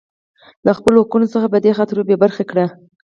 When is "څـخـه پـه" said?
1.33-1.57